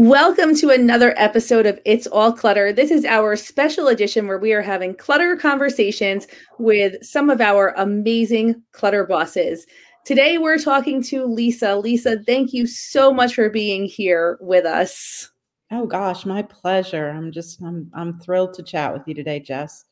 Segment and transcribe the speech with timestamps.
[0.00, 2.72] Welcome to another episode of It's All Clutter.
[2.72, 6.26] This is our special edition where we are having clutter conversations
[6.58, 9.66] with some of our amazing clutter bosses.
[10.06, 11.76] Today we're talking to Lisa.
[11.76, 15.30] Lisa, thank you so much for being here with us.
[15.70, 17.10] Oh gosh, my pleasure.
[17.10, 19.84] I'm just I'm I'm thrilled to chat with you today, Jess.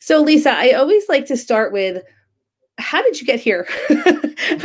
[0.00, 2.02] So Lisa, I always like to start with
[2.78, 3.66] how did you get here?
[3.88, 3.94] how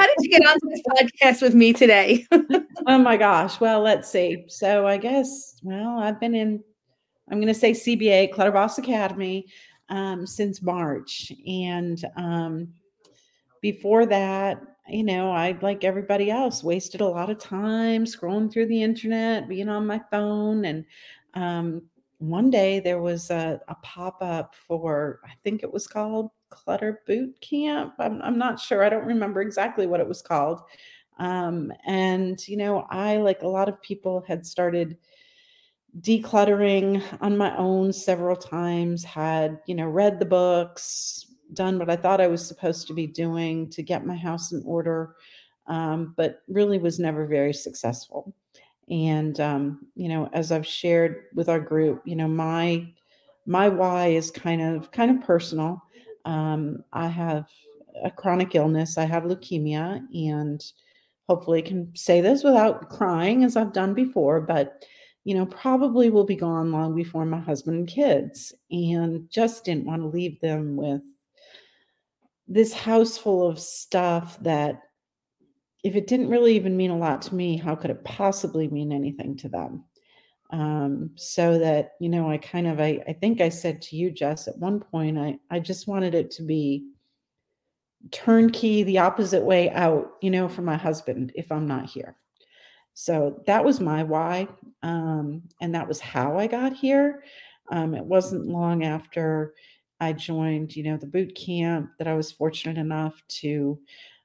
[0.06, 2.26] did you get onto this podcast with me today?
[2.88, 3.60] oh my gosh.
[3.60, 4.46] Well, let's see.
[4.48, 6.64] So I guess, well, I've been in,
[7.30, 9.48] I'm going to say CBA, Clutter Boss Academy,
[9.90, 11.32] um, since March.
[11.48, 12.70] And um,
[13.62, 18.66] before that, you know, I, like everybody else, wasted a lot of time scrolling through
[18.68, 20.66] the internet, being on my phone.
[20.66, 20.86] And
[21.34, 21.84] um,
[22.18, 27.02] one day there was a, a pop up for, I think it was called Clutter
[27.08, 27.96] Boot Camp.
[27.98, 28.84] I'm, I'm not sure.
[28.84, 30.62] I don't remember exactly what it was called.
[31.18, 34.98] Um, and, you know, I, like a lot of people, had started
[36.00, 41.96] decluttering on my own several times, had, you know, read the books, done what I
[41.96, 45.16] thought I was supposed to be doing to get my house in order,
[45.68, 48.34] um, but really was never very successful.
[48.90, 52.88] And, um, you know, as I've shared with our group, you know, my,
[53.46, 55.82] my why is kind of kind of personal
[56.26, 57.48] um, I have
[58.04, 58.98] a chronic illness.
[58.98, 60.64] I have leukemia, and
[61.28, 64.86] hopefully can say this without crying as I've done before, but
[65.24, 69.86] you know, probably will be gone long before my husband and kids, and just didn't
[69.86, 71.04] want to leave them with
[72.48, 74.82] this house full of stuff that
[75.84, 78.92] if it didn't really even mean a lot to me, how could it possibly mean
[78.92, 79.84] anything to them?
[80.52, 84.12] Um, so that you know i kind of I, I think i said to you
[84.12, 86.88] jess at one point i i just wanted it to be
[88.12, 92.16] turnkey the opposite way out you know for my husband if i'm not here.
[92.94, 94.48] So that was my why
[94.84, 97.24] um, and that was how i got here.
[97.72, 99.54] Um, it wasn't long after
[100.02, 103.80] i joined you know the boot camp that i was fortunate enough to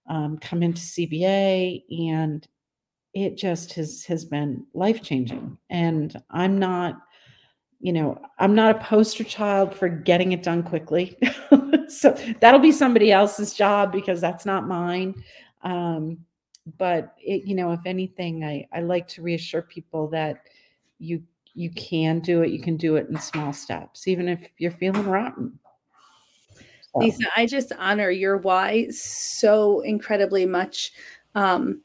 [0.09, 2.49] um, come into cba and
[3.17, 6.99] it just has has been life changing and i'm not
[7.81, 11.19] you know i'm not a poster child for getting it done quickly.
[11.89, 12.11] So
[12.41, 15.15] that'll be somebody else's job because that's not mine.
[15.63, 16.19] Um,
[16.79, 20.49] but it you know if anything i i like to reassure people that
[20.99, 21.23] you
[21.55, 25.07] you can do it you can do it in small steps even if you're feeling
[25.07, 25.57] rotten.
[26.97, 30.91] Lisa i just honor your why so incredibly much.
[31.37, 31.83] Um,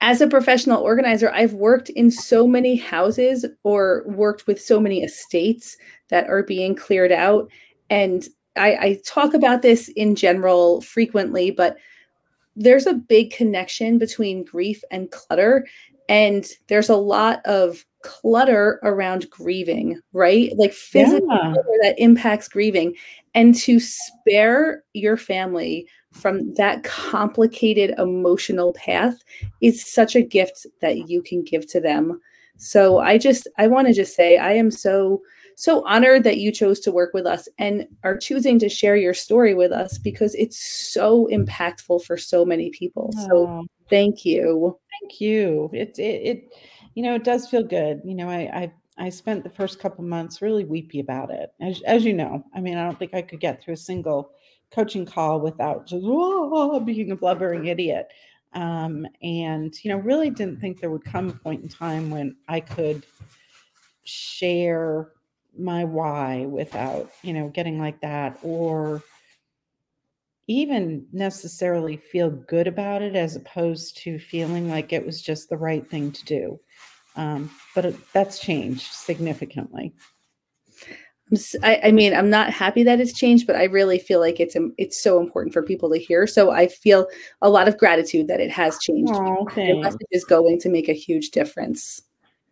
[0.00, 5.02] as a professional organizer, I've worked in so many houses or worked with so many
[5.02, 5.76] estates
[6.08, 7.50] that are being cleared out.
[7.90, 8.26] And
[8.56, 11.76] I, I, talk about this in general frequently, but
[12.54, 15.66] there's a big connection between grief and clutter.
[16.08, 20.52] And there's a lot of clutter around grieving, right?
[20.56, 21.54] Like physical yeah.
[21.82, 22.94] that impacts grieving.
[23.34, 29.22] And to spare your family from that complicated emotional path
[29.60, 32.20] is such a gift that you can give to them.
[32.56, 35.22] So I just I want to just say I am so
[35.54, 39.14] so honored that you chose to work with us and are choosing to share your
[39.14, 43.12] story with us because it's so impactful for so many people.
[43.26, 44.78] So thank you.
[45.00, 45.70] Thank you.
[45.72, 46.54] It it, it
[46.94, 48.00] you know it does feel good.
[48.04, 51.52] You know I I I spent the first couple months really weepy about it.
[51.60, 54.32] As as you know, I mean I don't think I could get through a single
[54.72, 58.08] coaching call without just oh, being a blubbering idiot.
[58.54, 62.36] Um, and, you know, really didn't think there would come a point in time when
[62.48, 63.04] I could
[64.04, 65.12] share
[65.58, 69.02] my why without, you know, getting like that or
[70.46, 75.56] even necessarily feel good about it as opposed to feeling like it was just the
[75.58, 76.60] right thing to do.
[77.16, 79.92] Um, but that's changed significantly.
[81.62, 84.56] I, I, mean, I'm not happy that it's changed, but I really feel like it's
[84.76, 86.26] it's so important for people to hear.
[86.26, 87.06] So I feel
[87.42, 89.12] a lot of gratitude that it has changed.
[89.14, 92.02] Oh, the message is going to make a huge difference.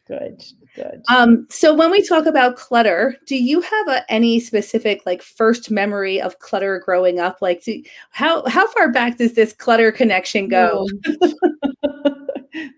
[0.07, 0.45] Good,
[0.77, 1.03] good.
[1.09, 5.69] Um, so when we talk about clutter, do you have a, any specific like first
[5.69, 7.39] memory of clutter growing up?
[7.41, 10.87] Like, do, how how far back does this clutter connection go?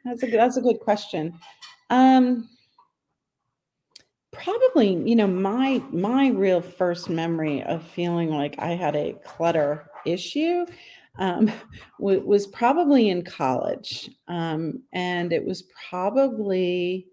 [0.04, 1.38] that's a that's a good question.
[1.90, 2.48] Um,
[4.42, 9.90] probably you know my my real first memory of feeling like i had a clutter
[10.06, 10.64] issue
[11.18, 11.50] um,
[11.98, 14.10] w- was probably in college.
[14.28, 17.06] Um, and it was probably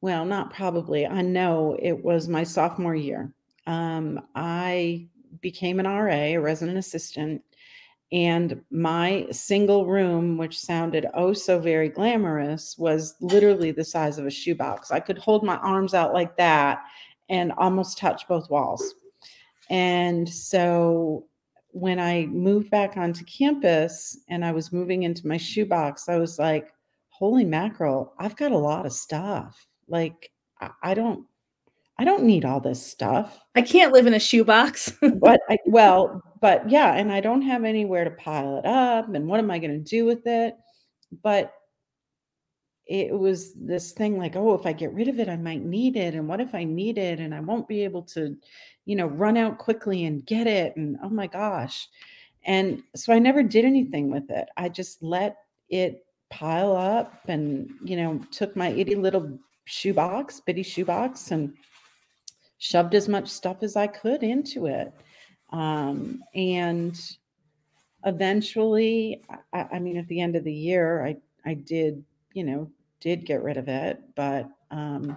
[0.00, 3.32] well not probably i know it was my sophomore year.
[3.66, 5.08] Um, i
[5.40, 7.42] became an ra a resident assistant
[8.12, 14.26] And my single room, which sounded oh so very glamorous, was literally the size of
[14.26, 14.90] a shoebox.
[14.90, 16.84] I could hold my arms out like that
[17.28, 18.94] and almost touch both walls.
[19.70, 21.26] And so
[21.72, 26.38] when I moved back onto campus and I was moving into my shoebox, I was
[26.38, 26.72] like,
[27.08, 29.66] holy mackerel, I've got a lot of stuff.
[29.88, 30.30] Like,
[30.82, 31.26] I don't
[31.98, 33.40] I don't need all this stuff.
[33.54, 34.92] I can't live in a shoebox.
[35.20, 39.14] but I, well, but yeah, and I don't have anywhere to pile it up.
[39.14, 40.54] And what am I going to do with it?
[41.22, 41.52] But
[42.86, 45.96] it was this thing like, oh, if I get rid of it, I might need
[45.96, 46.14] it.
[46.14, 48.36] And what if I need it and I won't be able to,
[48.84, 50.76] you know, run out quickly and get it?
[50.76, 51.88] And oh my gosh.
[52.44, 54.48] And so I never did anything with it.
[54.56, 55.36] I just let
[55.68, 61.54] it pile up and, you know, took my itty little shoebox, bitty shoebox, and
[62.58, 64.92] shoved as much stuff as I could into it.
[65.50, 66.98] Um, and
[68.04, 69.22] eventually,
[69.52, 72.70] I, I, mean, at the end of the year, I, I did, you know,
[73.00, 75.16] did get rid of it, but um,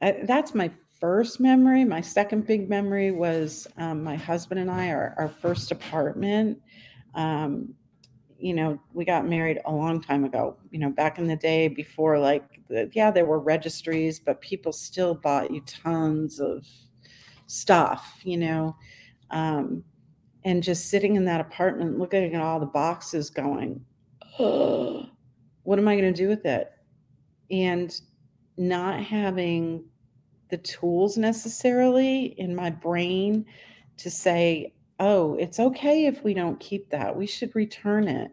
[0.00, 0.70] I, that's my
[1.00, 1.84] first memory.
[1.84, 6.60] My second big memory was um, my husband and I, our, our first apartment.
[7.14, 7.74] Um,
[8.40, 11.68] you know, we got married a long time ago, you know, back in the day
[11.68, 16.66] before like the, yeah, there were registries, but people still bought you tons of
[17.46, 18.76] stuff, you know.
[19.30, 19.84] Um,
[20.44, 23.84] and just sitting in that apartment looking at all the boxes going,
[24.38, 26.72] what am I going to do with it?
[27.50, 27.94] And
[28.56, 29.84] not having
[30.48, 33.44] the tools necessarily in my brain
[33.98, 37.16] to say, oh, it's okay if we don't keep that.
[37.16, 38.30] We should return it.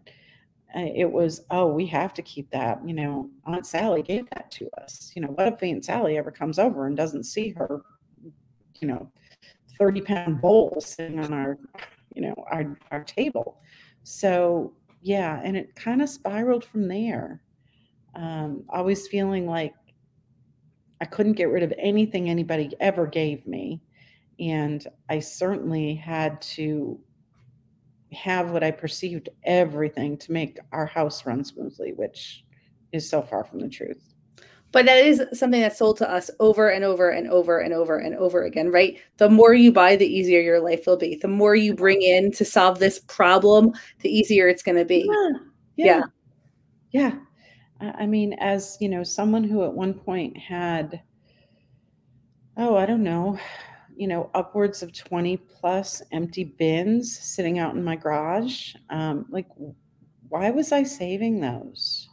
[0.75, 2.85] Uh, it was, oh, we have to keep that.
[2.85, 5.13] You know, Aunt Sally gave that to us.
[5.15, 7.81] You know, what if Aunt Sally ever comes over and doesn't see her,
[8.81, 9.09] you know,
[9.79, 11.57] 30 pound bowl sitting on our,
[12.13, 13.61] you know, our, our table.
[14.03, 17.41] So, yeah, and it kind of spiraled from there.
[18.13, 19.73] Um, always feeling like
[20.99, 23.81] I couldn't get rid of anything anybody ever gave me
[24.39, 26.99] and I certainly had to
[28.13, 32.45] have what I perceived everything to make our house run smoothly, which
[32.91, 34.13] is so far from the truth.
[34.71, 37.97] But that is something that's sold to us over and over and over and over
[37.99, 38.99] and over again, right?
[39.17, 41.15] The more you buy, the easier your life will be.
[41.15, 45.09] The more you bring in to solve this problem, the easier it's going to be.
[45.75, 46.01] Yeah.
[46.91, 47.11] Yeah.
[47.81, 47.91] yeah.
[47.95, 51.01] I mean, as you know, someone who at one point had,
[52.57, 53.39] oh, I don't know,
[53.97, 58.75] you know, upwards of 20 plus empty bins sitting out in my garage.
[58.91, 59.47] Um, like,
[60.29, 62.07] why was I saving those?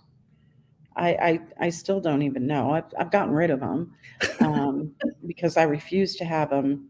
[0.96, 2.70] I, I, I still don't even know.
[2.70, 3.94] I've, I've gotten rid of them
[4.40, 4.94] um,
[5.26, 6.88] because I refuse to have them,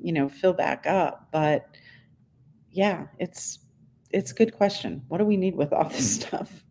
[0.00, 1.28] you know, fill back up.
[1.32, 1.66] But
[2.70, 3.58] yeah, it's
[4.10, 5.02] it's a good question.
[5.08, 6.64] What do we need with all this stuff?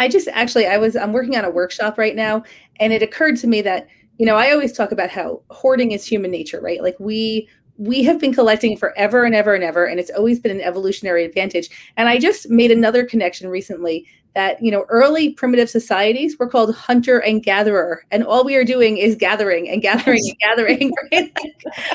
[0.00, 2.42] I just actually I was I'm working on a workshop right now,
[2.80, 3.86] and it occurred to me that
[4.18, 6.82] you know, I always talk about how hoarding is human nature, right?
[6.82, 7.48] Like we
[7.78, 11.24] we have been collecting forever and ever and ever and it's always been an evolutionary
[11.24, 14.04] advantage and i just made another connection recently
[14.34, 18.64] that you know early primitive societies were called hunter and gatherer and all we are
[18.64, 21.32] doing is gathering and gathering and gathering right?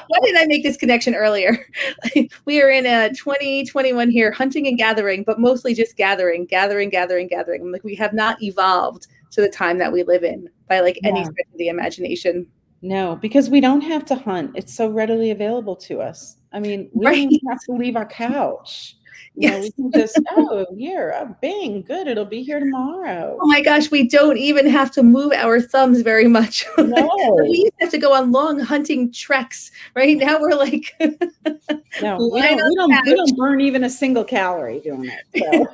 [0.07, 1.65] why did i make this connection earlier
[2.45, 7.27] we are in a 2021 here hunting and gathering but mostly just gathering gathering gathering
[7.27, 11.00] gathering like we have not evolved to the time that we live in by like
[11.01, 11.10] yeah.
[11.10, 12.48] any stretch of the imagination.
[12.81, 14.51] No, because we don't have to hunt.
[14.55, 16.38] It's so readily available to us.
[16.51, 17.29] I mean, we right.
[17.29, 18.98] don't have to leave our couch.
[19.36, 19.53] You yes.
[19.53, 23.36] know, we can just, oh, here, oh, bang, good, it'll be here tomorrow.
[23.41, 26.67] Oh my gosh, we don't even have to move our thumbs very much.
[26.77, 27.10] No.
[27.41, 29.72] we used to have to go on long hunting treks.
[29.96, 34.24] Right now we're like No, we don't, we don't, we don't burn even a single
[34.24, 35.67] calorie doing it.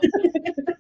[0.66, 0.74] So.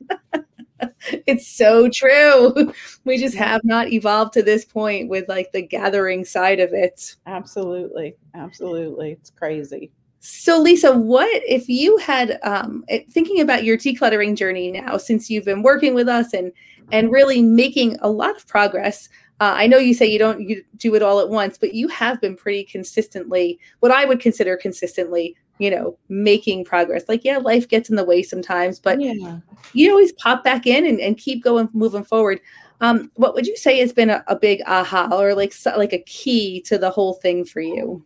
[1.28, 2.74] It's so true.
[3.06, 7.16] We just have not evolved to this point with like the gathering side of it.
[7.26, 8.16] Absolutely.
[8.36, 9.14] Absolutely.
[9.14, 9.90] It's crazy.
[10.20, 15.46] So, Lisa, what if you had um, thinking about your decluttering journey now, since you've
[15.46, 16.52] been working with us and
[16.92, 19.08] and really making a lot of progress?
[19.40, 21.88] Uh, I know you say you don't you do it all at once, but you
[21.88, 27.04] have been pretty consistently, what I would consider consistently you know, making progress.
[27.08, 29.40] Like, yeah, life gets in the way sometimes, but yeah.
[29.74, 32.40] you always pop back in and, and keep going, moving forward.
[32.82, 36.00] Um, what would you say has been a, a big aha or like like a
[36.00, 38.04] key to the whole thing for you?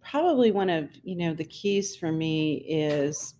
[0.00, 3.34] Probably one of you know the keys for me is,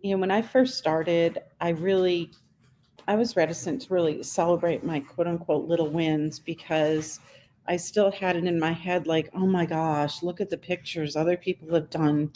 [0.00, 2.30] you know, when I first started, I really,
[3.08, 7.18] I was reticent to really celebrate my quote unquote little wins because
[7.66, 11.16] I still had it in my head like, oh my gosh, look at the pictures.
[11.16, 12.32] Other people have done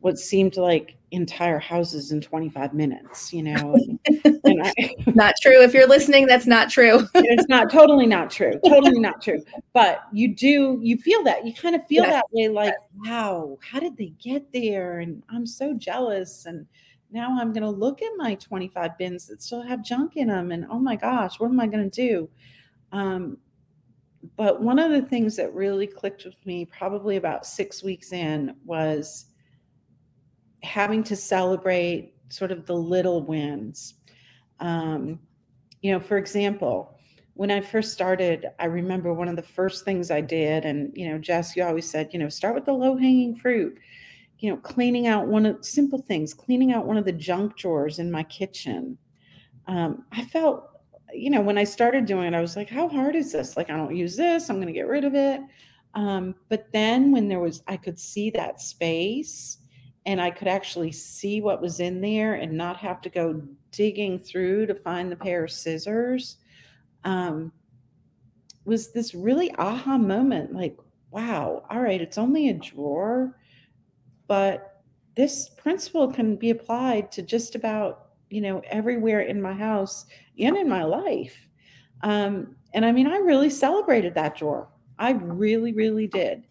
[0.00, 3.76] what seemed like entire houses in 25 minutes, you know.
[4.44, 5.62] and I, not true.
[5.62, 7.08] If you're listening, that's not true.
[7.14, 8.60] it's not totally not true.
[8.64, 9.42] Totally not true.
[9.72, 11.44] But you do, you feel that.
[11.44, 12.12] You kind of feel yes.
[12.12, 12.74] that way like,
[13.04, 15.00] wow, how did they get there?
[15.00, 16.46] And I'm so jealous.
[16.46, 16.66] And
[17.10, 20.52] now I'm going to look at my 25 bins that still have junk in them.
[20.52, 22.28] And oh my gosh, what am I going to do?
[22.92, 23.38] Um,
[24.36, 28.54] but one of the things that really clicked with me probably about six weeks in
[28.64, 29.26] was
[30.62, 33.94] having to celebrate sort of the little wins.
[34.60, 35.18] Um,
[35.80, 36.98] you know, for example,
[37.34, 41.08] when I first started, I remember one of the first things I did, and you
[41.08, 43.78] know, Jess, you always said, you know, start with the low hanging fruit.
[44.40, 47.98] You know, cleaning out one of simple things, cleaning out one of the junk drawers
[47.98, 48.96] in my kitchen.
[49.66, 50.69] Um, I felt,
[51.14, 53.56] you know, when I started doing it, I was like, how hard is this?
[53.56, 54.48] Like, I don't use this.
[54.48, 55.40] I'm going to get rid of it.
[55.94, 59.58] Um, but then when there was, I could see that space
[60.06, 64.18] and I could actually see what was in there and not have to go digging
[64.18, 66.38] through to find the pair of scissors
[67.04, 67.52] um,
[68.64, 70.76] was this really aha moment like
[71.10, 73.36] wow all right it's only a drawer
[74.26, 74.82] but
[75.16, 80.06] this principle can be applied to just about you know everywhere in my house
[80.38, 81.48] and in my life
[82.02, 84.68] um, and i mean i really celebrated that drawer
[84.98, 86.44] i really really did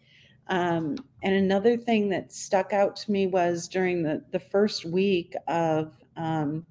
[0.49, 5.35] um, and another thing that stuck out to me was during the, the first week
[5.47, 6.65] of, um,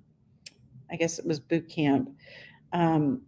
[0.91, 2.11] I guess it was boot camp,
[2.73, 3.23] um,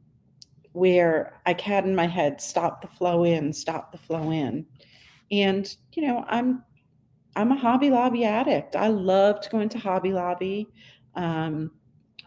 [0.72, 4.66] where I had in my head, stop the flow in, stop the flow in.
[5.30, 6.64] And, you know, I'm,
[7.36, 8.74] I'm a Hobby Lobby addict.
[8.74, 10.66] I love to go into Hobby Lobby.
[11.14, 11.72] Um,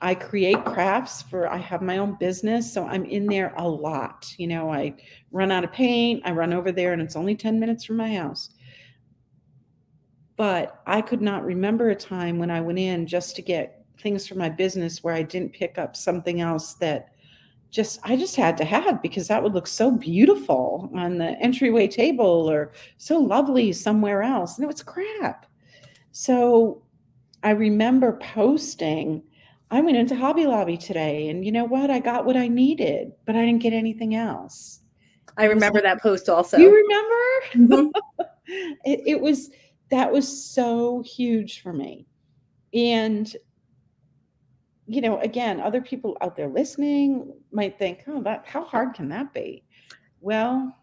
[0.02, 4.34] I create crafts for I have my own business, so I'm in there a lot.
[4.38, 4.96] You know, I
[5.32, 8.16] run out of paint, I run over there and it's only 10 minutes from my
[8.16, 8.50] house.
[10.36, 14.28] But I could not remember a time when I went in just to get things
[14.28, 17.14] for my business where I didn't pick up something else that
[17.72, 21.88] just I just had to have because that would look so beautiful on the entryway
[21.88, 24.58] table or so lovely somewhere else.
[24.58, 25.48] And it was crap.
[26.12, 26.83] So
[27.44, 29.24] I remember posting
[29.74, 31.90] I went into Hobby Lobby today and you know what?
[31.90, 34.82] I got what I needed, but I didn't get anything else.
[35.36, 36.58] I remember like, that post also.
[36.58, 37.90] You remember?
[37.90, 38.24] Mm-hmm.
[38.86, 39.50] it, it was
[39.90, 42.06] that was so huge for me.
[42.74, 43.36] And
[44.86, 49.10] you know, again, other people out there listening might think, "Oh, that how hard can
[49.10, 49.64] that be?"
[50.22, 50.76] Well,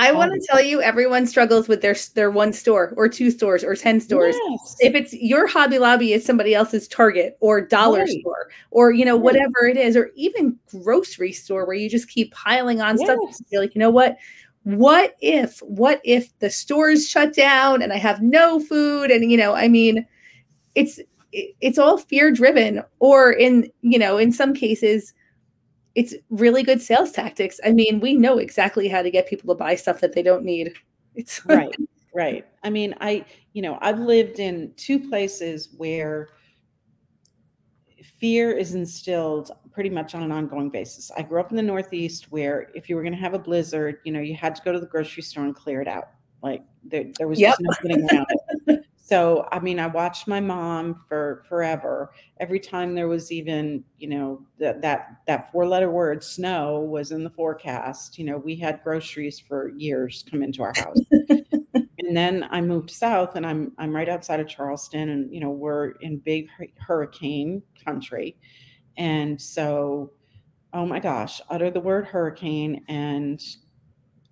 [0.00, 3.62] I want to tell you, everyone struggles with their their one store or two stores
[3.62, 4.34] or ten stores.
[4.48, 4.76] Yes.
[4.80, 8.20] If it's your Hobby Lobby is somebody else's Target or dollar right.
[8.20, 9.24] store or you know right.
[9.24, 13.06] whatever it is, or even grocery store where you just keep piling on yes.
[13.06, 13.46] stuff.
[13.50, 14.16] You're like, you know what?
[14.62, 15.58] What if?
[15.60, 19.10] What if the stores shut down and I have no food?
[19.10, 20.06] And you know, I mean,
[20.74, 20.98] it's
[21.32, 25.12] it's all fear driven, or in you know, in some cases
[25.94, 27.60] it's really good sales tactics.
[27.64, 30.44] I mean, we know exactly how to get people to buy stuff that they don't
[30.44, 30.72] need.
[31.14, 31.74] It's right,
[32.14, 32.46] right.
[32.62, 36.28] I mean, I, you know, I've lived in two places where
[38.18, 41.10] fear is instilled pretty much on an ongoing basis.
[41.16, 43.98] I grew up in the Northeast where if you were going to have a blizzard,
[44.04, 46.10] you know, you had to go to the grocery store and clear it out.
[46.42, 47.56] Like there, there was yep.
[47.58, 48.49] just no getting around it.
[49.10, 52.12] So, I mean, I watched my mom for forever.
[52.38, 57.10] Every time there was even, you know, that that that four letter word snow was
[57.10, 60.98] in the forecast, you know, we had groceries for years come into our house.
[61.98, 65.50] and then I moved south and I'm I'm right outside of Charleston and, you know,
[65.50, 66.48] we're in big
[66.78, 68.36] hurricane country.
[68.98, 70.12] And so,
[70.72, 73.40] oh my gosh, utter the word hurricane and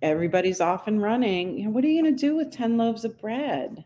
[0.01, 1.57] everybody's off and running.
[1.57, 3.85] You know, what are you going to do with 10 loaves of bread?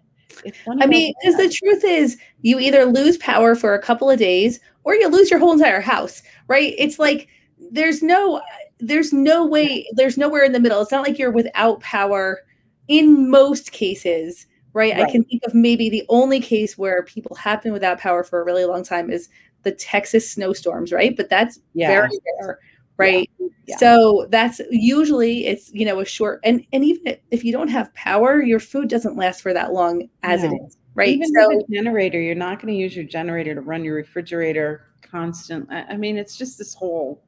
[0.81, 4.59] I mean, because the truth is, you either lose power for a couple of days
[4.83, 6.73] or you lose your whole entire house, right?
[6.77, 7.27] It's like
[7.71, 8.41] there's no,
[8.79, 10.81] there's no way, there's nowhere in the middle.
[10.81, 12.39] It's not like you're without power
[12.87, 14.93] in most cases, right?
[14.93, 15.05] right?
[15.05, 18.41] I can think of maybe the only case where people have been without power for
[18.41, 19.29] a really long time is
[19.63, 21.15] the Texas snowstorms, right?
[21.15, 21.87] But that's yeah.
[21.87, 22.59] very rare
[23.03, 23.47] right yeah.
[23.65, 23.77] Yeah.
[23.77, 27.93] so that's usually it's you know a short and and even if you don't have
[27.93, 30.51] power your food doesn't last for that long as no.
[30.51, 33.55] it is right even so, with a generator you're not going to use your generator
[33.55, 37.23] to run your refrigerator constant i mean it's just this whole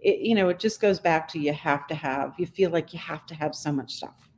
[0.00, 2.92] it, you know it just goes back to you have to have you feel like
[2.92, 4.30] you have to have so much stuff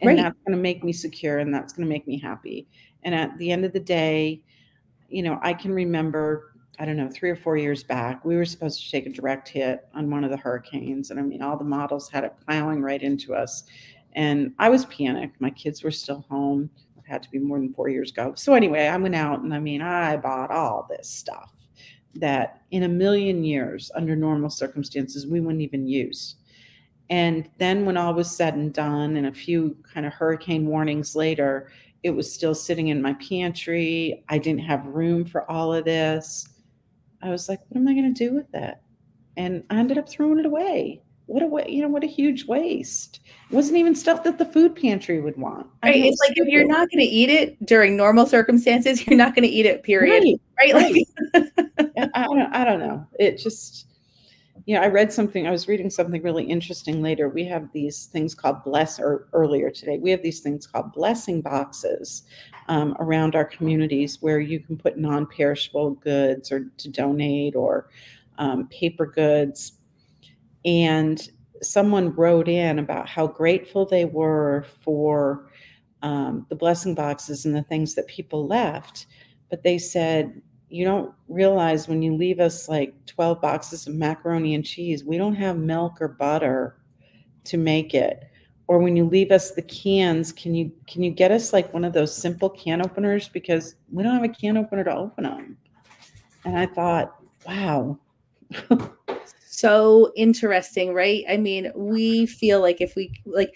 [0.00, 0.16] and right.
[0.16, 2.66] that's going to make me secure and that's going to make me happy
[3.04, 4.42] and at the end of the day
[5.08, 8.44] you know i can remember I don't know, three or four years back, we were
[8.44, 11.10] supposed to take a direct hit on one of the hurricanes.
[11.10, 13.64] And I mean, all the models had it plowing right into us.
[14.14, 15.40] And I was panicked.
[15.40, 16.70] My kids were still home.
[16.96, 18.32] It had to be more than four years ago.
[18.34, 21.52] So anyway, I went out and I mean, I bought all this stuff
[22.14, 26.36] that in a million years, under normal circumstances, we wouldn't even use.
[27.08, 31.16] And then when all was said and done, and a few kind of hurricane warnings
[31.16, 31.70] later,
[32.02, 34.24] it was still sitting in my pantry.
[34.28, 36.48] I didn't have room for all of this.
[37.22, 38.82] I was like, what am I going to do with that?
[39.36, 41.02] And I ended up throwing it away.
[41.26, 43.20] What a way, you know, what a huge waste.
[43.50, 45.68] It wasn't even stuff that the food pantry would want.
[45.82, 45.90] Right.
[45.90, 49.16] I mean, it's like if you're not going to eat it during normal circumstances, you're
[49.16, 50.24] not going to eat it, period.
[50.58, 50.74] Right.
[50.74, 50.74] right?
[50.74, 53.06] Like I don't I don't know.
[53.20, 53.86] It just
[54.70, 57.28] you know, I read something, I was reading something really interesting later.
[57.28, 61.40] We have these things called bless, or earlier today, we have these things called blessing
[61.40, 62.22] boxes
[62.68, 67.88] um, around our communities where you can put non perishable goods or to donate or
[68.38, 69.72] um, paper goods.
[70.64, 71.20] And
[71.62, 75.50] someone wrote in about how grateful they were for
[76.02, 79.06] um, the blessing boxes and the things that people left.
[79.48, 84.54] But they said, you don't realize when you leave us like 12 boxes of macaroni
[84.54, 86.76] and cheese, we don't have milk or butter
[87.44, 88.24] to make it.
[88.68, 91.84] Or when you leave us the cans, can you can you get us like one
[91.84, 95.56] of those simple can openers because we don't have a can opener to open them.
[96.44, 97.98] And I thought, wow.
[99.48, 101.24] so interesting, right?
[101.28, 103.52] I mean, we feel like if we like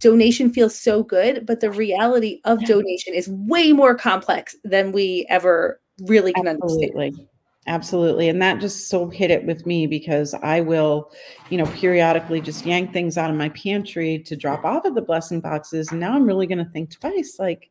[0.00, 5.26] donation feels so good, but the reality of donation is way more complex than we
[5.28, 7.06] ever really can Absolutely.
[7.06, 7.28] understand.
[7.66, 8.30] Absolutely.
[8.30, 11.12] And that just so hit it with me because I will,
[11.50, 15.02] you know, periodically just yank things out of my pantry to drop off at the
[15.02, 15.90] blessing boxes.
[15.90, 17.68] And now I'm really going to think twice like,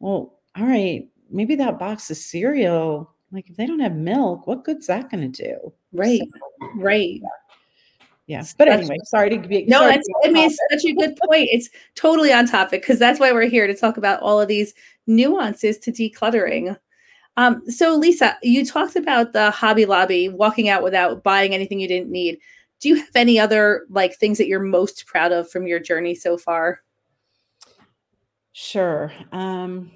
[0.00, 4.64] well, all right, maybe that box of cereal, like if they don't have milk, what
[4.64, 5.72] good's that going to do?
[5.92, 6.20] Right.
[6.20, 7.20] So, right.
[8.26, 8.42] Yeah.
[8.58, 9.64] But anyway, sorry to be.
[9.66, 11.48] No, that's, I mean, it's such a good point.
[11.52, 14.74] It's totally on topic because that's why we're here to talk about all of these
[15.06, 16.76] nuances to decluttering.
[17.36, 21.88] Um, so, Lisa, you talked about the Hobby Lobby walking out without buying anything you
[21.88, 22.38] didn't need.
[22.80, 26.14] Do you have any other like things that you're most proud of from your journey
[26.14, 26.82] so far?
[28.52, 29.12] Sure.
[29.32, 29.90] Um,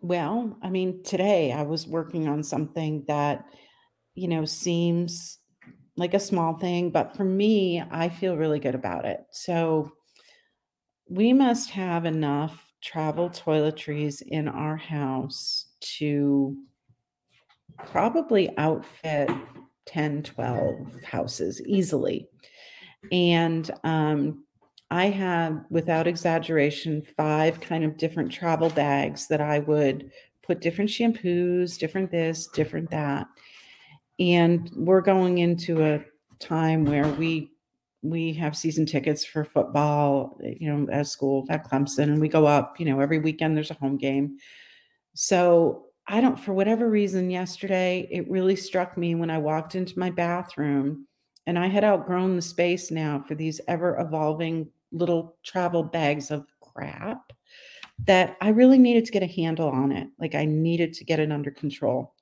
[0.00, 3.44] well, I mean, today I was working on something that,
[4.14, 5.38] you know, seems
[5.96, 9.20] like a small thing, but for me, I feel really good about it.
[9.30, 9.92] So,
[11.08, 16.56] we must have enough travel toiletries in our house to
[17.86, 19.30] probably outfit
[19.86, 22.28] 10, 12 houses easily.
[23.10, 24.44] And um,
[24.90, 30.10] I had, without exaggeration, five kind of different travel bags that I would
[30.42, 33.26] put different shampoos, different this, different that.
[34.18, 36.04] And we're going into a
[36.38, 37.52] time where we
[38.02, 42.46] we have season tickets for football, you know, at school at Clemson, and we go
[42.46, 44.38] up, you know, every weekend there's a home game.
[45.14, 49.96] So I don't, for whatever reason, yesterday, it really struck me when I walked into
[49.96, 51.06] my bathroom
[51.46, 56.46] and I had outgrown the space now for these ever evolving little travel bags of
[56.60, 57.32] crap
[58.06, 60.08] that I really needed to get a handle on it.
[60.18, 62.14] Like I needed to get it under control.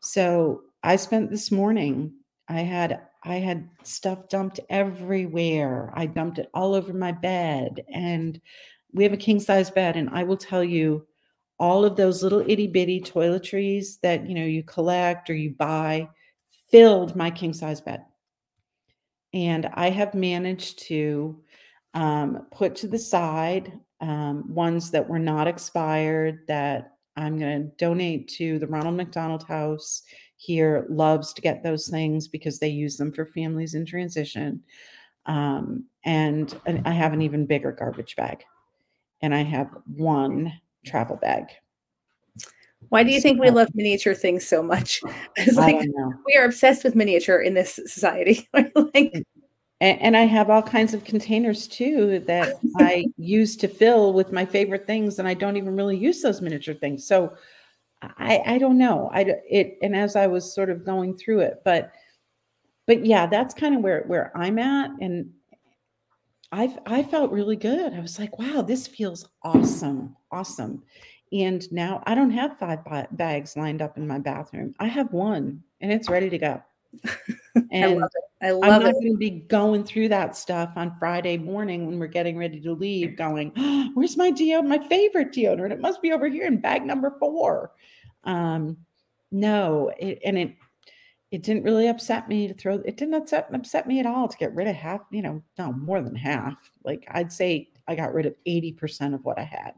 [0.00, 2.12] So I spent this morning,
[2.48, 5.92] I had I had stuff dumped everywhere.
[5.94, 8.40] I dumped it all over my bed and
[8.92, 11.06] we have a king size bed and I will tell you
[11.60, 16.08] all of those little itty bitty toiletries that you know you collect or you buy
[16.70, 18.02] filled my king size bed.
[19.32, 21.40] And i have managed to
[21.94, 27.76] um, put to the side um, ones that were not expired that i'm going to
[27.76, 30.02] donate to the ronald mcdonald house
[30.36, 34.62] here loves to get those things because they use them for families in transition.
[35.26, 38.42] Um, and, and i have an even bigger garbage bag.
[39.20, 40.50] And i have one
[40.84, 41.46] travel bag.
[42.88, 45.00] Why do you think we love miniature things so much?
[45.36, 45.88] It's like
[46.26, 48.48] we are obsessed with miniature in this society.
[48.54, 49.24] like, mm.
[49.80, 54.32] and, and, I have all kinds of containers too that I use to fill with
[54.32, 57.06] my favorite things, and I don't even really use those miniature things.
[57.06, 57.34] So
[58.02, 59.10] I, I don't know.
[59.12, 61.92] I it and as I was sort of going through it, but
[62.86, 65.30] but yeah, that's kind of where where I'm at, and
[66.52, 67.92] I I felt really good.
[67.94, 70.82] I was like, wow, this feels awesome, awesome.
[71.32, 72.80] And now I don't have five
[73.12, 74.74] bags lined up in my bathroom.
[74.80, 76.62] I have one, and it's ready to go.
[77.70, 78.24] And I love it.
[78.42, 81.98] I love I'm not going to be going through that stuff on Friday morning when
[81.98, 84.66] we're getting ready to leave, going, oh, "Where's my deodorant?
[84.66, 85.72] My favorite deodorant?
[85.72, 87.72] It must be over here in bag number four.
[88.24, 88.78] Um,
[89.30, 90.54] no, it, and it
[91.30, 94.36] it didn't really upset me to throw it didn't upset, upset me at all to
[94.36, 96.54] get rid of half, you know, no more than half.
[96.84, 99.74] Like I'd say I got rid of 80% of what I had.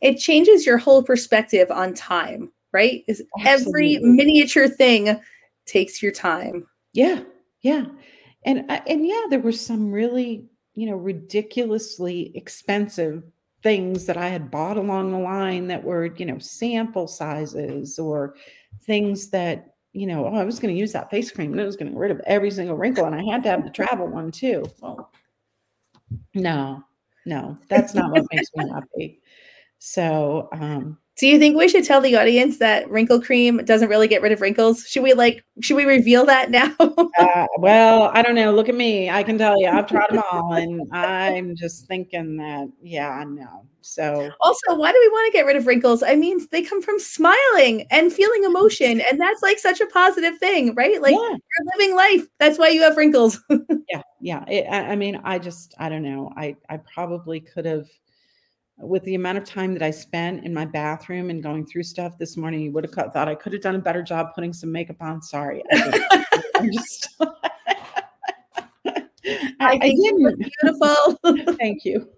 [0.00, 3.04] It changes your whole perspective on time, right?
[3.08, 5.20] Is every miniature thing
[5.66, 6.66] takes your time.
[6.92, 7.22] Yeah.
[7.62, 7.86] Yeah.
[8.44, 13.22] And uh, and yeah, there were some really, you know, ridiculously expensive
[13.62, 18.34] things that I had bought along the line that were, you know, sample sizes or
[18.82, 21.66] things that you know, oh, I was going to use that face cream and it
[21.66, 23.06] was getting rid of every single wrinkle.
[23.06, 24.64] And I had to have the travel one too.
[24.80, 25.10] Well,
[26.34, 26.84] no,
[27.26, 29.20] no, that's not what makes me happy.
[29.78, 34.08] So, um, do you think we should tell the audience that wrinkle cream doesn't really
[34.08, 34.84] get rid of wrinkles?
[34.86, 36.74] Should we like should we reveal that now?
[36.80, 38.52] uh, well, I don't know.
[38.52, 39.10] Look at me.
[39.10, 43.66] I can tell you, I've tried them all, and I'm just thinking that yeah, no.
[43.82, 46.02] So also, why do we want to get rid of wrinkles?
[46.02, 50.38] I mean, they come from smiling and feeling emotion, and that's like such a positive
[50.38, 51.00] thing, right?
[51.00, 51.18] Like yeah.
[51.18, 52.26] you're living life.
[52.38, 53.40] That's why you have wrinkles.
[53.88, 54.44] yeah, yeah.
[54.48, 56.32] It, I, I mean, I just I don't know.
[56.36, 57.86] I I probably could have
[58.80, 62.18] with the amount of time that I spent in my bathroom and going through stuff
[62.18, 64.72] this morning, you would have thought I could have done a better job putting some
[64.72, 65.22] makeup on.
[65.22, 65.62] Sorry.
[65.72, 66.24] I
[66.56, 67.08] am just.
[69.60, 71.18] I, I think beautiful.
[71.56, 72.08] Thank you.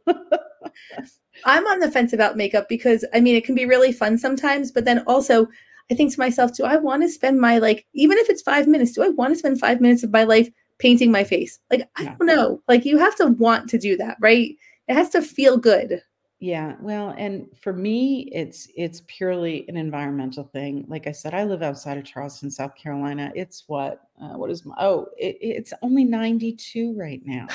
[1.44, 4.70] I'm on the fence about makeup because I mean it can be really fun sometimes,
[4.70, 5.48] but then also
[5.90, 8.68] I think to myself, do I want to spend my like even if it's five
[8.68, 10.48] minutes, do I want to spend five minutes of my life
[10.78, 11.58] painting my face?
[11.70, 12.62] Like I don't know.
[12.68, 14.54] Like you have to want to do that, right?
[14.88, 16.00] It has to feel good.
[16.42, 20.84] Yeah, well, and for me, it's it's purely an environmental thing.
[20.88, 23.30] Like I said, I live outside of Charleston, South Carolina.
[23.36, 27.46] It's what uh, what is my oh, it, it's only ninety two right now.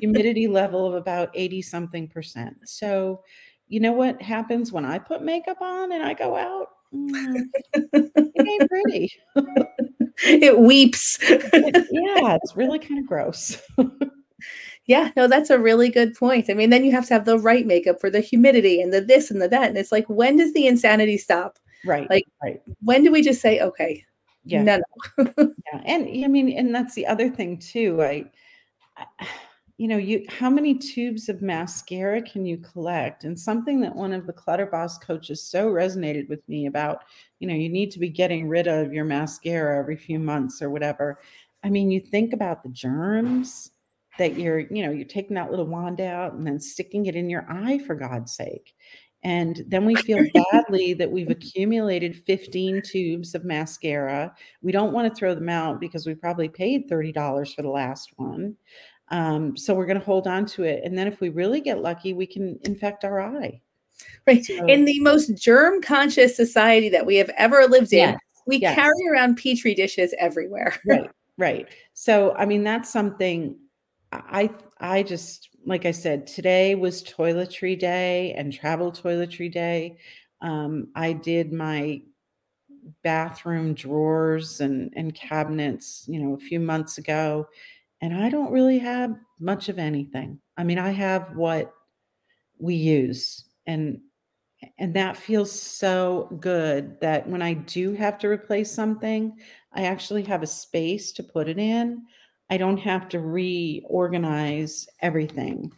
[0.00, 2.56] humidity level of about eighty something percent.
[2.64, 3.24] So,
[3.66, 6.68] you know what happens when I put makeup on and I go out?
[6.94, 9.12] Mm, it ain't pretty.
[10.24, 11.18] it weeps.
[11.28, 13.60] yeah, it's really kind of gross.
[14.86, 16.48] Yeah, no, that's a really good point.
[16.48, 19.00] I mean, then you have to have the right makeup for the humidity and the
[19.00, 19.68] this and the that.
[19.68, 21.58] And it's like, when does the insanity stop?
[21.84, 22.08] Right.
[22.08, 22.60] Like, right.
[22.82, 24.04] when do we just say, okay,
[24.44, 24.80] yeah, no,
[25.18, 25.32] no.
[25.72, 25.82] yeah.
[25.84, 28.00] And I mean, and that's the other thing too.
[28.00, 28.26] I,
[28.96, 29.26] I,
[29.76, 33.24] you know, you how many tubes of mascara can you collect?
[33.24, 37.02] And something that one of the Clutter Boss coaches so resonated with me about,
[37.40, 40.70] you know, you need to be getting rid of your mascara every few months or
[40.70, 41.18] whatever.
[41.64, 43.72] I mean, you think about the germs
[44.18, 47.30] that you're, you know, you're taking that little wand out and then sticking it in
[47.30, 48.74] your eye for God's sake.
[49.22, 54.32] And then we feel badly that we've accumulated 15 tubes of mascara.
[54.62, 58.12] We don't want to throw them out because we probably paid $30 for the last
[58.16, 58.56] one.
[59.08, 60.82] Um, so we're going to hold on to it.
[60.84, 63.60] And then if we really get lucky, we can infect our eye.
[64.26, 64.44] Right.
[64.44, 68.58] So, in the most germ conscious society that we have ever lived in, yes, we
[68.58, 68.74] yes.
[68.74, 70.78] carry around petri dishes everywhere.
[70.86, 71.10] right.
[71.38, 71.68] Right.
[71.94, 73.56] So, I mean, that's something
[74.28, 79.98] I I just like I said, today was toiletry day and travel toiletry day.
[80.40, 82.02] Um, I did my
[83.02, 87.46] bathroom drawers and and cabinets, you know, a few months ago,
[88.00, 90.40] and I don't really have much of anything.
[90.56, 91.74] I mean, I have what
[92.58, 94.00] we use and
[94.78, 99.38] and that feels so good that when I do have to replace something,
[99.72, 102.04] I actually have a space to put it in.
[102.50, 105.72] I don't have to reorganize everything.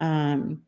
[0.00, 0.62] Um,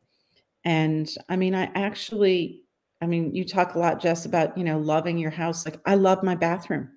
[0.64, 2.62] and I mean, I actually,
[3.00, 5.64] I mean, you talk a lot, Jess, about, you know, loving your house.
[5.64, 6.90] Like, I love my bathroom.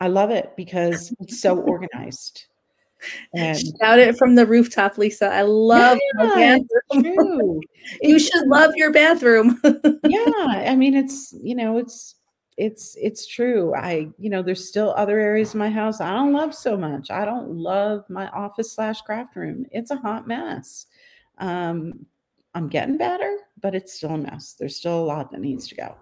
[0.00, 2.46] I love it because it's so organized.
[3.34, 5.26] And shout it from the rooftop, Lisa.
[5.26, 6.58] I love yeah,
[6.92, 7.60] true.
[8.00, 9.60] you should love your bathroom.
[9.64, 10.46] yeah.
[10.46, 12.14] I mean, it's, you know, it's
[12.56, 16.32] it's it's true i you know there's still other areas of my house i don't
[16.32, 20.86] love so much i don't love my office slash craft room it's a hot mess
[21.38, 22.06] um
[22.54, 25.74] i'm getting better but it's still a mess there's still a lot that needs to
[25.74, 25.94] go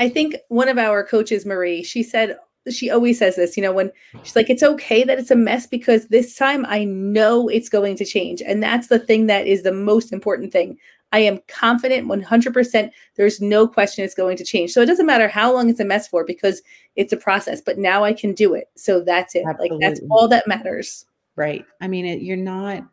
[0.00, 2.36] i think one of our coaches marie she said
[2.70, 3.90] she always says this, you know, when
[4.22, 7.96] she's like, it's okay that it's a mess because this time I know it's going
[7.96, 8.40] to change.
[8.40, 10.78] And that's the thing that is the most important thing.
[11.12, 14.72] I am confident 100% there's no question it's going to change.
[14.72, 16.62] So it doesn't matter how long it's a mess for because
[16.96, 18.70] it's a process, but now I can do it.
[18.76, 19.44] So that's it.
[19.46, 19.78] Absolutely.
[19.78, 21.04] Like that's all that matters.
[21.36, 21.64] Right.
[21.80, 22.84] I mean, it, you're not,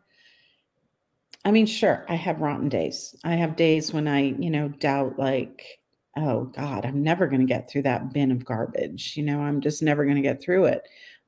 [1.44, 3.16] I mean, sure, I have rotten days.
[3.24, 5.80] I have days when I, you know, doubt like,
[6.16, 9.16] oh God, I'm never going to get through that bin of garbage.
[9.16, 10.82] You know, I'm just never going to get through it.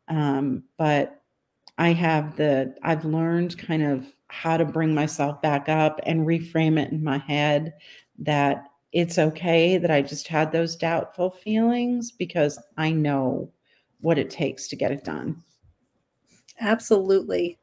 [0.08, 1.21] Um, but
[1.78, 6.80] I have the, I've learned kind of how to bring myself back up and reframe
[6.80, 7.74] it in my head
[8.18, 13.50] that it's okay that I just had those doubtful feelings because I know
[14.00, 15.42] what it takes to get it done.
[16.60, 17.58] Absolutely.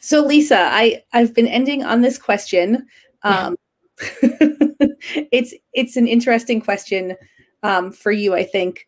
[0.00, 2.86] So Lisa, I I've been ending on this question.
[3.22, 3.56] Um,
[3.98, 7.16] it's it's an interesting question
[7.62, 8.86] um, for you, I think,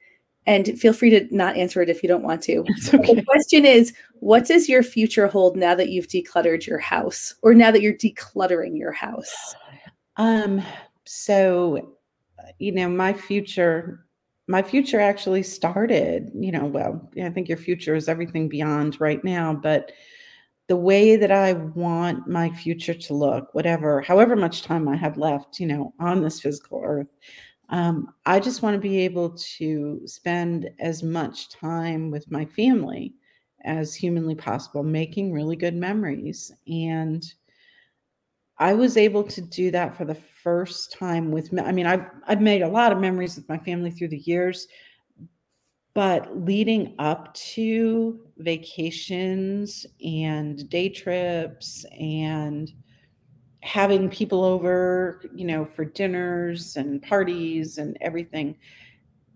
[0.48, 2.64] and feel free to not answer it if you don't want to.
[2.92, 3.14] Okay.
[3.14, 7.54] The question is, what does your future hold now that you've decluttered your house, or
[7.54, 9.54] now that you're decluttering your house?
[10.16, 10.62] Um.
[11.04, 11.94] So,
[12.58, 14.04] you know, my future
[14.48, 19.22] my future actually started, you know, well, I think your future is everything beyond right
[19.22, 19.92] now, but
[20.68, 25.18] the way that I want my future to look, whatever, however much time I have
[25.18, 27.08] left, you know, on this physical earth,
[27.70, 33.14] um, I just want to be able to spend as much time with my family
[33.64, 36.50] as humanly possible, making really good memories.
[36.66, 37.22] And
[38.58, 41.50] I was able to do that for the first time with.
[41.60, 44.66] I mean, I've I've made a lot of memories with my family through the years,
[45.94, 52.72] but leading up to vacations and day trips and
[53.60, 58.56] having people over, you know, for dinners and parties and everything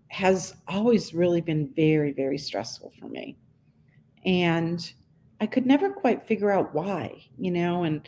[0.07, 3.37] has always really been very, very stressful for me.
[4.25, 4.91] And
[5.41, 8.07] I could never quite figure out why, you know, and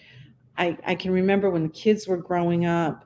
[0.58, 3.06] I, I can remember when the kids were growing up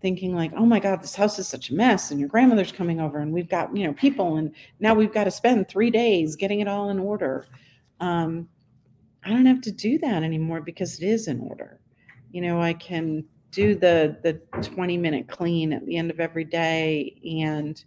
[0.00, 3.00] thinking like oh my god this house is such a mess and your grandmother's coming
[3.00, 6.36] over and we've got you know people and now we've got to spend three days
[6.36, 7.46] getting it all in order
[8.00, 8.48] um,
[9.24, 11.80] i don't have to do that anymore because it is in order
[12.32, 16.44] you know i can do the the 20 minute clean at the end of every
[16.44, 17.20] day.
[17.42, 17.82] And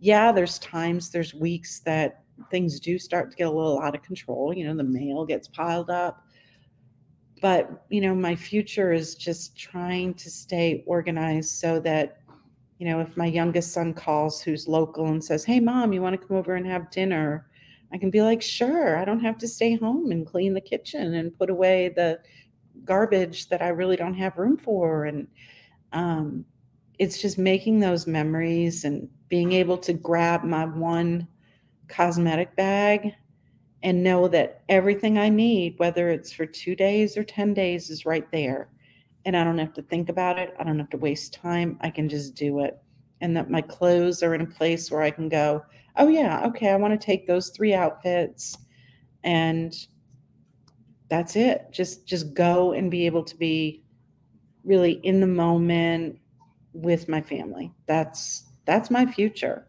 [0.00, 4.02] yeah there's times there's weeks that things do start to get a little out of
[4.02, 6.24] control you know the mail gets piled up.
[7.40, 12.18] But you know my future is just trying to stay organized so that
[12.78, 16.20] you know if my youngest son calls who's local and says hey mom you want
[16.20, 17.46] to come over and have dinner?
[17.94, 21.12] I can be like sure i don't have to stay home and clean the kitchen
[21.12, 22.20] and put away the
[22.84, 25.26] garbage that i really don't have room for and
[25.92, 26.44] um,
[26.98, 31.26] it's just making those memories and being able to grab my one
[31.88, 33.14] cosmetic bag
[33.82, 38.06] and know that everything I need, whether it's for two days or 10 days, is
[38.06, 38.68] right there.
[39.24, 40.54] And I don't have to think about it.
[40.58, 41.78] I don't have to waste time.
[41.80, 42.80] I can just do it.
[43.20, 45.64] And that my clothes are in a place where I can go,
[45.96, 48.56] oh, yeah, okay, I want to take those three outfits.
[49.24, 49.74] And
[51.12, 51.66] that's it.
[51.70, 53.82] Just just go and be able to be
[54.64, 56.18] really in the moment
[56.72, 57.70] with my family.
[57.86, 59.66] That's that's my future.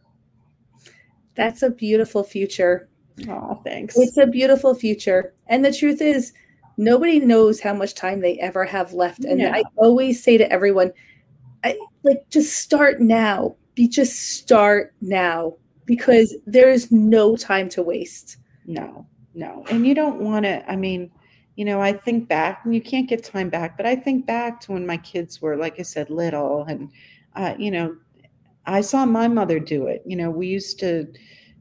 [1.35, 2.87] That's a beautiful future.
[3.27, 3.97] Oh, thanks.
[3.97, 5.33] It's a beautiful future.
[5.47, 6.31] And the truth is,
[6.77, 9.25] nobody knows how much time they ever have left.
[9.25, 9.51] And yeah.
[9.53, 10.93] I always say to everyone,
[11.65, 13.57] I, like, just start now.
[13.75, 18.37] Be just start now because there is no time to waste.
[18.65, 19.65] No, no.
[19.69, 21.11] And you don't want to, I mean,
[21.55, 24.59] you know, I think back, and you can't get time back, but I think back
[24.61, 26.63] to when my kids were, like I said, little.
[26.63, 26.89] And,
[27.35, 27.95] uh, you know,
[28.65, 30.01] I saw my mother do it.
[30.05, 31.07] You know, we used to,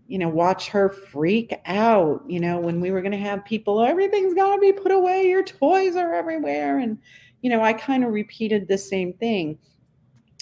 [0.06, 3.82] you know, watch her freak out, you know, when we were going to have people,
[3.82, 6.78] everything's got to be put away, your toys are everywhere.
[6.78, 6.98] And,
[7.42, 9.58] you know, I kind of repeated the same thing.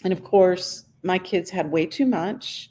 [0.05, 2.70] And of course, my kids had way too much.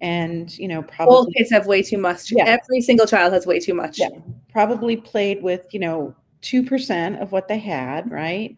[0.00, 2.30] And, you know, probably all kids have way too much.
[2.30, 2.44] Yeah.
[2.44, 3.98] Every single child has way too much.
[3.98, 4.10] Yeah.
[4.52, 8.56] Probably played with, you know, 2% of what they had, right?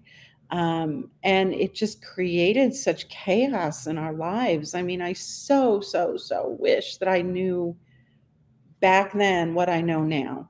[0.51, 4.75] Um, and it just created such chaos in our lives.
[4.75, 7.77] I mean, I so, so, so wish that I knew
[8.81, 10.49] back then what I know now.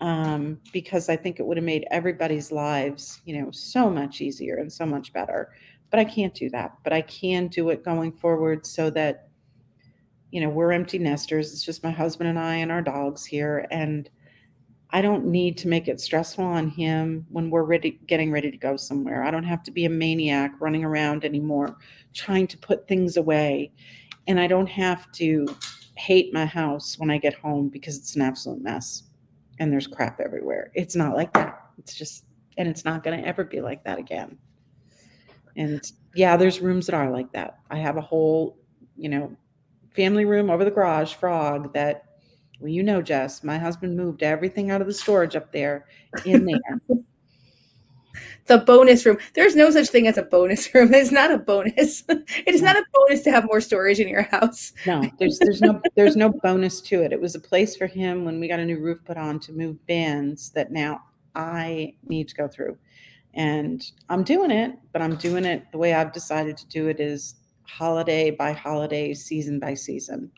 [0.00, 4.56] Um, because I think it would have made everybody's lives, you know, so much easier
[4.56, 5.52] and so much better.
[5.90, 6.72] But I can't do that.
[6.82, 9.28] But I can do it going forward so that,
[10.32, 11.52] you know, we're empty nesters.
[11.52, 13.66] It's just my husband and I and our dogs here.
[13.70, 14.08] And
[14.90, 18.56] I don't need to make it stressful on him when we're ready, getting ready to
[18.56, 19.24] go somewhere.
[19.24, 21.76] I don't have to be a maniac running around anymore,
[22.14, 23.72] trying to put things away.
[24.26, 25.46] And I don't have to
[25.96, 29.02] hate my house when I get home because it's an absolute mess
[29.58, 30.72] and there's crap everywhere.
[30.74, 31.60] It's not like that.
[31.76, 32.24] It's just,
[32.56, 34.38] and it's not going to ever be like that again.
[35.56, 37.58] And yeah, there's rooms that are like that.
[37.70, 38.56] I have a whole,
[38.96, 39.36] you know,
[39.94, 42.04] family room over the garage frog that
[42.60, 45.86] well, you know, Jess, my husband moved everything out of the storage up there
[46.24, 46.80] in there.
[48.46, 49.18] the bonus room.
[49.34, 50.94] There's no such thing as a bonus room.
[51.02, 52.04] It's not a bonus.
[52.08, 54.72] It is not a bonus to have more storage in your house.
[54.86, 57.12] No, there's there's no there's no bonus to it.
[57.12, 59.52] It was a place for him when we got a new roof put on to
[59.52, 61.02] move bins that now
[61.34, 62.78] I need to go through.
[63.34, 67.00] And I'm doing it, but I'm doing it the way I've decided to do it
[67.00, 70.30] is holiday by holiday, season by season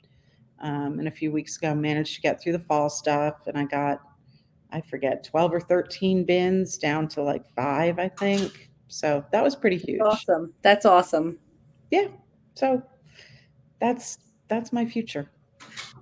[0.60, 3.64] Um, and a few weeks ago, managed to get through the fall stuff, and I
[3.64, 4.00] got,
[4.70, 8.70] I forget, 12 or 13 bins down to like five, I think.
[8.88, 10.00] So that was pretty huge.
[10.00, 10.54] Awesome.
[10.62, 11.38] That's awesome.
[11.90, 12.08] Yeah.
[12.54, 12.82] So
[13.80, 15.30] that's that's my future.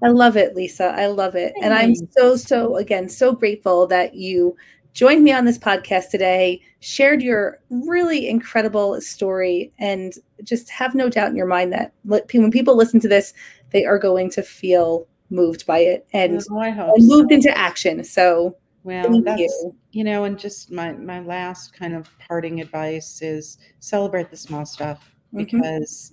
[0.03, 0.95] I love it, Lisa.
[0.97, 1.55] I love it.
[1.63, 4.57] And I'm so, so, again, so grateful that you
[4.93, 11.09] joined me on this podcast today, shared your really incredible story, and just have no
[11.09, 13.33] doubt in your mind that when people listen to this,
[13.71, 17.35] they are going to feel moved by it and, Oh, and moved so.
[17.37, 18.05] into action.
[18.05, 19.75] So, Well, Thank that's you.
[19.93, 24.67] you know, and just my my last kind of parting advice is celebrate the small
[24.67, 25.47] stuff Mhm.
[25.47, 26.13] because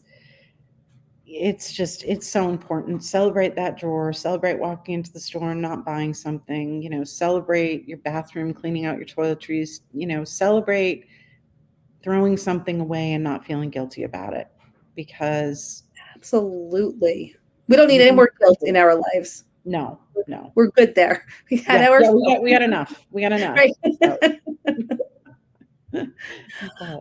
[1.31, 3.03] it's just it's so important.
[3.03, 7.87] Celebrate that drawer, celebrate walking into the store and not buying something, you know, celebrate
[7.87, 11.05] your bathroom cleaning out your toiletries, you know, celebrate
[12.01, 14.47] throwing something away and not feeling guilty about it
[14.95, 15.83] because
[16.15, 17.35] absolutely.
[17.67, 19.43] We don't need any more guilt in our lives.
[19.65, 20.51] no, no.
[20.55, 21.25] We're good there.
[21.51, 23.05] We had Yeah, our yeah, we, got, we got enough.
[23.11, 23.55] We got enough.
[23.55, 23.73] Right.
[24.65, 24.99] But-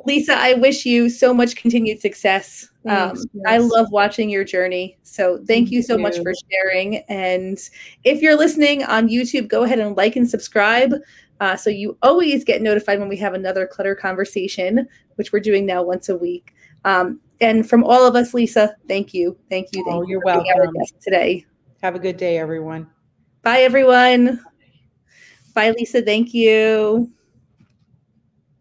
[0.06, 2.68] Lisa, I wish you so much continued success.
[2.88, 4.98] Um, Thanks, I love watching your journey.
[5.02, 6.98] So thank Thank you so much for sharing.
[7.08, 7.58] And
[8.04, 10.94] if you're listening on YouTube, go ahead and like and subscribe.
[11.40, 15.66] Uh, so you always get notified when we have another clutter conversation, which we're doing
[15.66, 16.54] now once a week.
[16.84, 19.36] Um, and from all of us, Lisa, thank you.
[19.48, 19.84] Thank you.
[19.84, 20.82] Thank Oh, you you're for being our welcome.
[21.00, 21.46] today.
[21.82, 22.88] Have a good day, everyone.
[23.42, 24.44] Bye, everyone.
[25.54, 26.02] Bye, Lisa.
[26.02, 27.12] Thank you.